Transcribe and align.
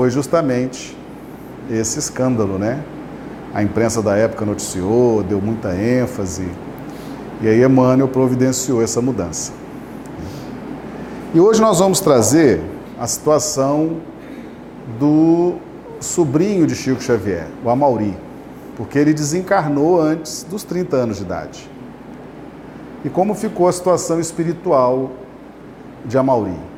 foi 0.00 0.08
justamente 0.08 0.96
esse 1.70 1.98
escândalo, 1.98 2.58
né? 2.58 2.82
A 3.52 3.62
imprensa 3.62 4.00
da 4.00 4.16
época 4.16 4.46
noticiou, 4.46 5.22
deu 5.22 5.38
muita 5.38 5.76
ênfase, 5.76 6.50
e 7.42 7.46
aí 7.46 7.62
Emmanuel 7.62 8.08
providenciou 8.08 8.82
essa 8.82 9.02
mudança. 9.02 9.52
E 11.34 11.38
hoje 11.38 11.60
nós 11.60 11.78
vamos 11.78 12.00
trazer 12.00 12.62
a 12.98 13.06
situação 13.06 13.98
do 14.98 15.56
sobrinho 16.00 16.66
de 16.66 16.74
Chico 16.74 17.02
Xavier, 17.02 17.46
o 17.62 17.68
Amauri, 17.68 18.16
porque 18.78 18.98
ele 18.98 19.12
desencarnou 19.12 20.00
antes 20.00 20.42
dos 20.42 20.64
30 20.64 20.96
anos 20.96 21.18
de 21.18 21.24
idade. 21.24 21.70
E 23.04 23.10
como 23.10 23.34
ficou 23.34 23.68
a 23.68 23.72
situação 23.72 24.18
espiritual 24.18 25.10
de 26.06 26.16
Amauri 26.16 26.71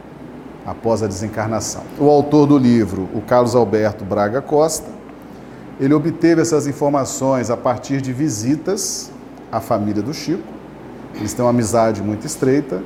após 0.66 1.02
a 1.02 1.06
desencarnação. 1.06 1.82
O 1.98 2.08
autor 2.08 2.46
do 2.46 2.58
livro, 2.58 3.08
o 3.14 3.20
Carlos 3.20 3.54
Alberto 3.54 4.04
Braga 4.04 4.40
Costa, 4.40 4.88
ele 5.80 5.92
obteve 5.92 6.40
essas 6.40 6.66
informações 6.66 7.50
a 7.50 7.56
partir 7.56 8.00
de 8.00 8.12
visitas 8.12 9.10
à 9.50 9.60
família 9.60 10.02
do 10.02 10.14
Chico. 10.14 10.42
Eles 11.14 11.32
têm 11.32 11.44
uma 11.44 11.50
amizade 11.50 12.02
muito 12.02 12.26
estreita. 12.26 12.82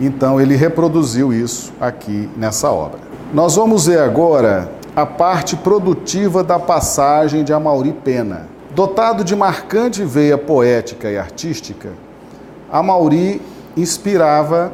Então 0.00 0.40
ele 0.40 0.56
reproduziu 0.56 1.32
isso 1.32 1.72
aqui 1.80 2.28
nessa 2.36 2.70
obra. 2.70 3.00
Nós 3.32 3.56
vamos 3.56 3.86
ver 3.86 4.00
agora 4.00 4.70
a 4.94 5.06
parte 5.06 5.56
produtiva 5.56 6.42
da 6.42 6.58
passagem 6.58 7.44
de 7.44 7.52
Amauri 7.52 7.92
Pena. 7.92 8.46
Dotado 8.74 9.24
de 9.24 9.34
marcante 9.34 10.04
veia 10.04 10.36
poética 10.36 11.10
e 11.10 11.16
artística, 11.16 11.90
Amauri 12.70 13.40
inspirava 13.76 14.72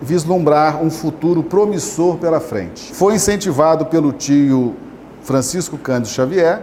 vislumbrar 0.00 0.82
um 0.82 0.90
futuro 0.90 1.42
promissor 1.42 2.16
pela 2.16 2.40
frente. 2.40 2.92
Foi 2.94 3.14
incentivado 3.14 3.86
pelo 3.86 4.12
tio 4.12 4.74
Francisco 5.22 5.76
Cândido 5.76 6.08
Xavier 6.08 6.62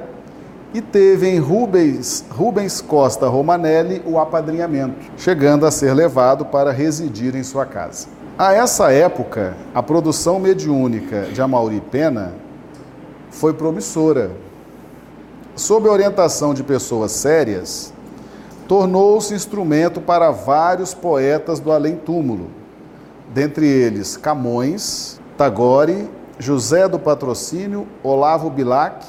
e 0.73 0.81
teve 0.81 1.29
em 1.29 1.39
Rubens, 1.39 2.25
Rubens 2.29 2.81
Costa 2.81 3.27
Romanelli 3.27 4.01
o 4.05 4.19
apadrinhamento, 4.19 5.11
chegando 5.17 5.65
a 5.65 5.71
ser 5.71 5.93
levado 5.93 6.45
para 6.45 6.71
residir 6.71 7.35
em 7.35 7.43
sua 7.43 7.65
casa. 7.65 8.07
A 8.37 8.53
essa 8.53 8.91
época, 8.91 9.55
a 9.73 9.81
produção 9.81 10.39
mediúnica 10.39 11.23
de 11.33 11.41
Amauri 11.41 11.81
Pena 11.81 12.33
foi 13.31 13.53
promissora. 13.53 14.31
Sob 15.55 15.87
a 15.89 15.91
orientação 15.91 16.53
de 16.53 16.61
pessoas 16.63 17.13
sérias, 17.13 17.91
tornou-se 18.67 19.33
instrumento 19.33 19.99
para 19.99 20.29
vários 20.29 20.93
poetas 20.93 21.59
do 21.59 21.71
além-túmulo, 21.71 22.47
dentre 23.33 23.67
eles 23.67 24.17
Camões, 24.17 25.19
Tagore, 25.37 26.09
José 26.39 26.87
do 26.87 26.99
Patrocínio, 26.99 27.87
Olavo 28.03 28.49
Bilac 28.49 29.05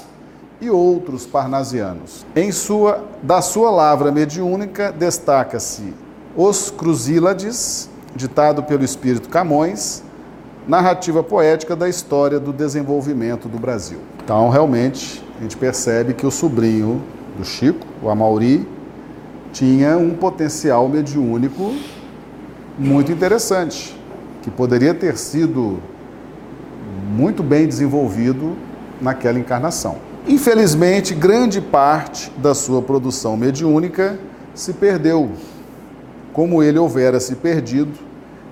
e 0.60 0.70
outros 0.70 1.26
parnasianos. 1.26 2.26
Em 2.34 2.50
sua, 2.50 3.04
da 3.22 3.40
sua 3.40 3.70
lavra 3.70 4.10
mediúnica 4.10 4.90
destaca-se 4.90 5.94
Os 6.36 6.70
Cruzílades, 6.70 7.88
ditado 8.16 8.62
pelo 8.62 8.84
espírito 8.84 9.28
Camões, 9.28 10.02
narrativa 10.66 11.22
poética 11.22 11.76
da 11.76 11.88
história 11.88 12.40
do 12.40 12.52
desenvolvimento 12.52 13.48
do 13.48 13.58
Brasil. 13.58 13.98
Então, 14.22 14.50
realmente, 14.50 15.24
a 15.38 15.42
gente 15.42 15.56
percebe 15.56 16.12
que 16.14 16.26
o 16.26 16.30
sobrinho 16.30 17.02
do 17.36 17.44
Chico, 17.44 17.86
o 18.02 18.10
Amauri, 18.10 18.68
tinha 19.52 19.96
um 19.96 20.14
potencial 20.14 20.88
mediúnico 20.88 21.72
muito 22.78 23.10
interessante 23.10 23.97
que 24.42 24.50
poderia 24.50 24.94
ter 24.94 25.16
sido 25.16 25.78
muito 27.10 27.42
bem 27.42 27.66
desenvolvido 27.66 28.56
naquela 29.00 29.38
encarnação. 29.38 29.96
Infelizmente, 30.26 31.14
grande 31.14 31.60
parte 31.60 32.30
da 32.36 32.54
sua 32.54 32.82
produção 32.82 33.36
mediúnica 33.36 34.18
se 34.54 34.72
perdeu, 34.72 35.30
como 36.32 36.62
ele 36.62 36.78
houvera 36.78 37.18
se 37.18 37.34
perdido 37.36 37.92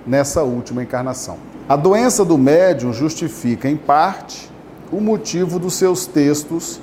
nessa 0.05 0.43
última 0.43 0.81
encarnação. 0.81 1.37
A 1.69 1.75
doença 1.75 2.23
do 2.23 2.37
médium 2.37 2.93
justifica, 2.93 3.69
em 3.69 3.75
parte, 3.75 4.49
o 4.91 5.01
motivo 5.01 5.59
dos 5.59 5.73
seus 5.73 6.05
textos 6.05 6.79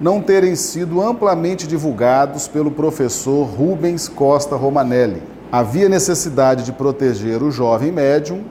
não 0.00 0.20
terem 0.20 0.54
sido 0.54 1.02
amplamente 1.02 1.66
divulgados 1.66 2.46
pelo 2.46 2.70
professor 2.70 3.44
Rubens 3.44 4.08
Costa 4.08 4.54
Romanelli. 4.54 5.20
Havia 5.50 5.88
necessidade 5.88 6.62
de 6.62 6.72
proteger 6.72 7.42
o 7.42 7.50
jovem 7.50 7.90
médium 7.90 8.44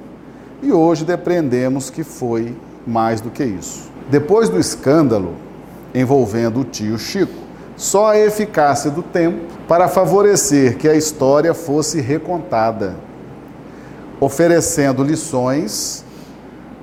e 0.63 0.71
hoje 0.71 1.05
depreendemos 1.05 1.91
que 1.91 2.03
foi 2.03 2.55
mais 2.87 3.21
do 3.21 3.29
que 3.29 3.43
isso. 3.43 3.89
Depois 4.09 4.49
do 4.49 4.59
escândalo 4.59 5.35
envolvendo 5.93 6.61
o 6.61 6.63
tio 6.63 6.97
Chico, 6.97 7.33
só 7.75 8.07
a 8.07 8.17
eficácia 8.17 8.89
do 8.89 9.03
tempo 9.03 9.45
para 9.67 9.87
favorecer 9.87 10.77
que 10.77 10.87
a 10.87 10.95
história 10.95 11.53
fosse 11.53 12.01
recontada, 12.01 12.95
oferecendo 14.19 15.03
lições 15.03 16.03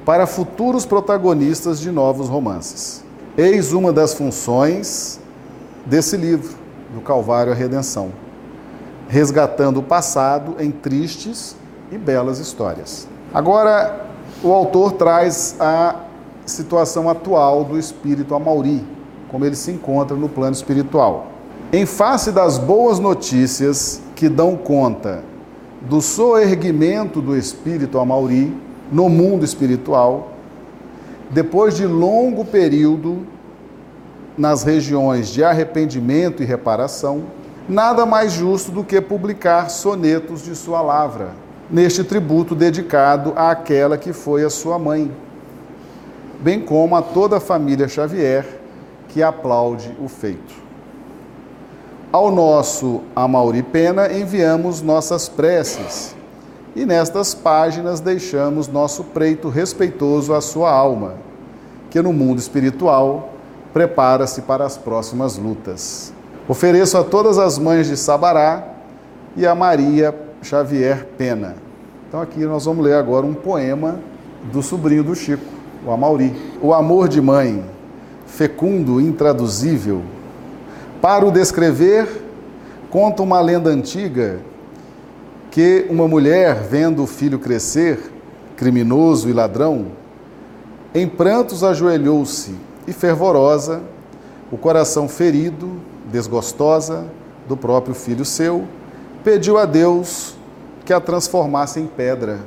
para 0.05 0.27
futuros 0.27 0.87
protagonistas 0.87 1.81
de 1.81 1.91
novos 1.91 2.29
romances. 2.29 3.03
Eis 3.37 3.73
uma 3.73 3.93
das 3.93 4.15
funções 4.15 5.19
desse 5.85 6.17
livro, 6.17 6.55
do 6.95 7.01
Calvário 7.01 7.53
à 7.53 7.55
Redenção, 7.57 8.13
resgatando 9.09 9.79
o 9.79 9.83
passado 9.83 10.57
em 10.59 10.71
tristes 10.71 11.57
e 11.91 11.99
belas 11.99 12.39
histórias. 12.39 13.07
Agora, 13.33 14.07
o 14.43 14.53
autor 14.53 14.93
traz 14.93 15.57
a 15.59 15.97
situação 16.47 17.09
atual 17.09 17.65
do 17.65 17.79
espírito 17.79 18.35
Amauri, 18.35 18.85
como 19.29 19.45
ele 19.45 19.57
se 19.57 19.71
encontra 19.71 20.17
no 20.17 20.29
plano 20.29 20.53
espiritual. 20.53 21.27
Em 21.73 21.87
face 21.87 22.31
das 22.31 22.59
boas 22.59 22.99
notícias 22.99 24.01
que 24.15 24.29
dão 24.29 24.57
conta 24.57 25.23
do 25.83 26.01
soerguimento 26.01 27.21
do 27.21 27.37
espírito 27.37 27.99
Amauri 27.99 28.57
no 28.93 29.09
mundo 29.09 29.45
espiritual, 29.45 30.33
depois 31.31 31.75
de 31.75 31.87
longo 31.87 32.45
período 32.45 33.27
nas 34.37 34.63
regiões 34.63 35.29
de 35.29 35.43
arrependimento 35.43 36.43
e 36.43 36.47
reparação, 36.47 37.25
nada 37.69 38.05
mais 38.05 38.33
justo 38.33 38.71
do 38.71 38.85
que 38.85 39.01
publicar 39.01 39.71
sonetos 39.71 40.43
de 40.43 40.55
sua 40.55 40.83
lavra 40.83 41.31
neste 41.71 42.05
tributo 42.05 42.55
dedicado 42.55 43.33
àquela 43.37 43.97
que 43.97 44.13
foi 44.13 44.45
a 44.45 44.51
sua 44.51 44.79
mãe, 44.79 45.11
bem 46.41 46.61
como 46.61 46.95
a 46.95 47.03
toda 47.03 47.39
a 47.39 47.41
família 47.41 47.89
Xavier 47.89 48.61
que 49.09 49.23
aplaude 49.23 49.97
o 50.03 50.09
feito. 50.09 50.55
Ao 52.13 52.31
nosso 52.31 53.01
Amauri 53.17 53.63
Pena 53.63 54.13
enviamos 54.13 54.83
nossas 54.83 55.29
preces 55.29 56.15
e 56.77 56.85
nestas 56.85 57.35
páginas 57.35 58.01
deixamos 58.01 58.69
nosso 58.69 59.05
preito 59.05 59.49
respeitoso 59.49 60.35
à 60.35 60.41
sua 60.41 60.71
alma, 60.71 61.15
que 61.91 62.03
no 62.03 62.13
mundo 62.13 62.39
espiritual 62.39 63.31
prepara-se 63.73 64.43
para 64.43 64.65
as 64.65 64.77
próximas 64.77 65.37
lutas. 65.37 66.13
Ofereço 66.47 66.99
a 66.99 67.03
todas 67.03 67.39
as 67.39 67.59
mães 67.59 67.87
de 67.87 67.97
Sabará 67.97 68.63
e 69.35 69.47
a 69.47 69.55
Maria 69.55 70.15
Xavier 70.43 71.07
Pena. 71.17 71.57
Então 72.07 72.21
aqui 72.21 72.41
nós 72.41 72.67
vamos 72.67 72.85
ler 72.85 72.95
agora 72.95 73.25
um 73.25 73.33
poema 73.33 73.99
do 74.53 74.63
sobrinho 74.63 75.03
do 75.03 75.15
Chico, 75.15 75.43
o 75.87 75.91
Amauri. 75.91 76.35
O 76.61 76.75
amor 76.75 77.09
de 77.09 77.19
mãe, 77.19 77.65
fecundo, 78.27 79.01
intraduzível, 79.01 80.03
para 81.01 81.25
o 81.25 81.31
descrever, 81.31 82.07
conta 82.91 83.23
uma 83.23 83.41
lenda 83.41 83.71
antiga 83.71 84.39
que 85.51 85.87
uma 85.89 86.07
mulher, 86.07 86.57
vendo 86.57 87.03
o 87.03 87.07
filho 87.07 87.39
crescer, 87.39 88.13
criminoso 88.55 89.31
e 89.31 89.33
ladrão, 89.33 89.87
em 90.95 91.09
prantos 91.09 91.65
ajoelhou-se 91.65 92.55
e 92.87 92.93
fervorosa, 92.93 93.81
o 94.55 94.57
coração 94.57 95.09
ferido, 95.09 95.81
desgostosa 96.13 97.07
do 97.49 97.57
próprio 97.57 97.93
filho 97.93 98.25
seu, 98.25 98.69
pediu 99.25 99.59
a 99.59 99.65
Deus 99.65 100.37
que 100.85 100.93
a 100.93 101.01
transformasse 101.01 101.81
em 101.81 101.89
pedra. 101.89 102.39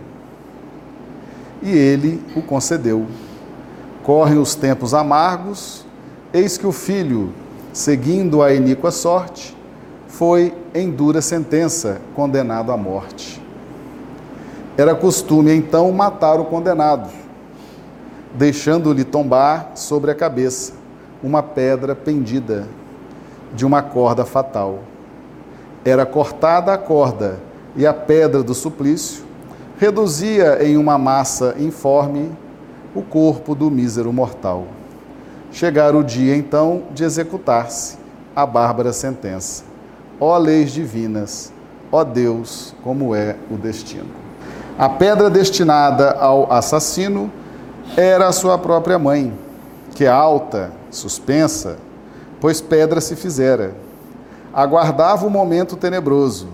E 1.62 1.70
ele 1.70 2.24
o 2.34 2.42
concedeu. 2.42 3.08
Correm 4.04 4.38
os 4.38 4.56
tempos 4.56 4.94
amargos, 4.94 5.86
eis 6.34 6.58
que 6.58 6.66
o 6.66 6.72
filho, 6.72 7.34
seguindo 7.74 8.42
a 8.42 8.54
iníqua 8.54 8.90
sorte, 8.90 9.54
foi 10.08 10.54
em 10.74 10.90
dura 10.90 11.22
sentença 11.22 12.00
condenado 12.16 12.72
à 12.72 12.78
morte. 12.78 13.44
Era 14.78 14.96
costume 14.96 15.54
então 15.54 15.92
matar 15.92 16.40
o 16.40 16.46
condenado, 16.46 17.10
deixando-lhe 18.34 19.04
tombar 19.04 19.72
sobre 19.76 20.10
a 20.10 20.16
cabeça 20.16 20.87
uma 21.24 21.42
pedra 21.42 21.96
pendida 21.96 22.68
de 23.54 23.66
uma 23.66 23.82
corda 23.82 24.26
fatal 24.26 24.80
era 25.90 26.06
cortada 26.06 26.74
a 26.74 26.78
corda 26.78 27.40
e 27.74 27.88
a 27.88 27.94
pedra 27.94 28.44
do 28.44 28.54
suplício 28.54 29.24
reduzia 29.78 30.62
em 30.62 30.76
uma 30.76 30.98
massa 30.98 31.56
informe 31.60 32.30
o 32.94 33.02
corpo 33.02 33.56
do 33.56 33.72
mísero 33.72 34.12
mortal. 34.12 34.66
Chegara 35.52 35.96
o 35.96 36.04
dia, 36.04 36.36
então, 36.36 36.84
de 36.94 37.06
executar-se 37.06 37.98
a 38.36 38.46
bárbara 38.46 38.92
sentença. 38.92 39.64
Ó 40.20 40.38
leis 40.38 40.72
divinas, 40.72 41.54
ó 41.90 42.04
Deus, 42.04 42.76
como 42.84 43.16
é 43.16 43.38
o 43.50 43.56
destino. 43.56 44.10
A 44.78 44.90
pedra 44.90 45.30
destinada 45.30 46.12
ao 46.12 46.52
assassino 46.52 47.32
era 47.96 48.28
a 48.28 48.34
sua 48.34 48.58
própria 48.58 49.00
mãe, 49.00 49.32
que 49.96 50.06
alta, 50.06 50.72
suspensa, 50.90 51.78
pois 52.40 52.62
pedra 52.62 53.02
se 53.02 53.16
fizera, 53.16 53.76
aguardava 54.54 55.26
o 55.26 55.30
momento 55.30 55.76
tenebroso 55.76 56.48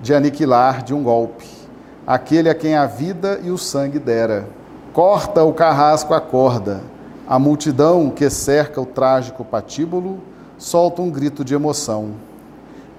de 0.00 0.14
aniquilar 0.14 0.82
de 0.82 0.92
um 0.92 1.02
golpe 1.02 1.62
aquele 2.06 2.48
a 2.48 2.54
quem 2.54 2.74
a 2.74 2.86
vida 2.86 3.40
e 3.42 3.50
o 3.50 3.58
sangue 3.58 3.98
dera. 3.98 4.48
Corta 4.92 5.42
o 5.42 5.52
carrasco 5.52 6.12
a 6.12 6.20
corda, 6.20 6.82
a 7.26 7.38
multidão 7.38 8.10
que 8.10 8.28
cerca 8.28 8.80
o 8.80 8.86
trágico 8.86 9.44
patíbulo 9.44 10.18
solta 10.58 11.00
um 11.00 11.10
grito 11.10 11.44
de 11.44 11.54
emoção. 11.54 12.10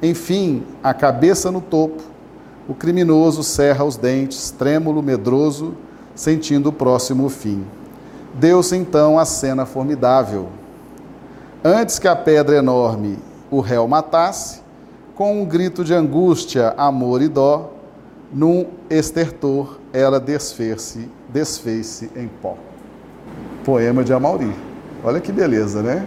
Enfim, 0.02 0.64
a 0.84 0.94
cabeça 0.94 1.52
no 1.52 1.62
topo, 1.62 2.02
o 2.68 2.74
criminoso 2.74 3.44
cerra 3.44 3.86
os 3.86 3.96
dentes, 3.96 4.52
trêmulo, 4.52 5.04
medroso, 5.04 5.76
sentindo 6.16 6.70
o 6.70 6.74
próximo 6.74 7.30
fim. 7.30 7.64
Deu-se 8.34 8.76
então 8.76 9.20
a 9.20 9.26
cena 9.26 9.66
formidável. 9.66 10.48
Antes 11.66 11.98
que 11.98 12.10
a 12.10 12.16
pedra 12.16 12.58
enorme 12.58 13.18
o 13.50 13.62
réu 13.62 13.88
matasse, 13.88 14.62
com 15.16 15.42
um 15.42 15.46
grito 15.46 15.82
de 15.82 15.94
angústia, 15.94 16.74
amor 16.76 17.22
e 17.22 17.30
dó, 17.30 17.72
num 18.34 18.66
estertor 18.90 19.80
ela 19.94 20.20
desfez-se 20.20 21.08
desfez 21.30 22.04
em 22.18 22.28
pó. 22.28 22.58
Poema 23.64 24.04
de 24.04 24.12
Amauri. 24.12 24.54
Olha 25.06 25.22
que 25.22 25.32
beleza, 25.32 25.82
né? 25.82 26.06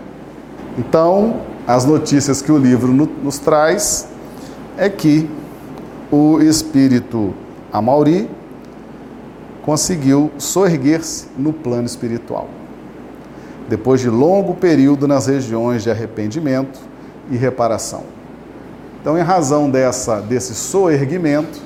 Então, 0.77 1.41
as 1.67 1.87
notícias 1.87 2.43
que 2.43 2.53
o 2.53 2.59
livro 2.59 2.93
nos 2.93 3.39
traz 3.39 4.09
é 4.77 4.91
que 4.91 5.27
o 6.13 6.39
espírito 6.39 7.33
Amauri 7.73 8.29
conseguiu 9.65 10.31
soerguer-se 10.37 11.29
no 11.39 11.51
plano 11.55 11.87
espiritual. 11.87 12.47
Depois 13.69 14.01
de 14.01 14.09
longo 14.09 14.55
período 14.55 15.09
nas 15.09 15.27
regiões 15.27 15.83
de 15.83 15.91
arrependimento 15.91 16.81
e 17.31 17.37
reparação. 17.37 18.05
Então, 19.01 19.19
em 19.19 19.23
razão 19.23 19.71
dessa, 19.71 20.21
desse 20.21 20.55
soerguimento, 20.55 21.61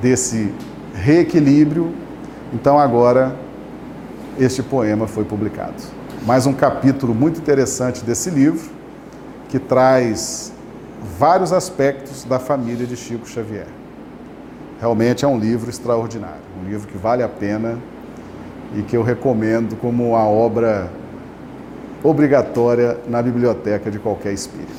desse 0.00 0.52
reequilíbrio, 0.94 1.92
então 2.52 2.78
agora 2.78 3.34
este 4.38 4.62
poema 4.62 5.06
foi 5.06 5.24
publicado. 5.24 5.74
Mais 6.24 6.46
um 6.46 6.52
capítulo 6.52 7.14
muito 7.14 7.38
interessante 7.38 8.04
desse 8.04 8.30
livro, 8.30 8.70
que 9.48 9.58
traz 9.58 10.52
vários 11.18 11.52
aspectos 11.52 12.24
da 12.24 12.38
família 12.38 12.86
de 12.86 12.96
Chico 12.96 13.28
Xavier. 13.28 13.66
Realmente 14.80 15.24
é 15.24 15.28
um 15.28 15.38
livro 15.38 15.70
extraordinário, 15.70 16.42
um 16.62 16.68
livro 16.68 16.88
que 16.88 16.98
vale 16.98 17.22
a 17.22 17.28
pena 17.28 17.78
e 18.76 18.82
que 18.82 18.96
eu 18.96 19.02
recomendo 19.02 19.76
como 19.76 20.10
uma 20.10 20.24
obra 20.24 20.90
obrigatória 22.04 22.98
na 23.08 23.22
biblioteca 23.22 23.90
de 23.90 23.98
qualquer 23.98 24.34
espírito. 24.34 24.74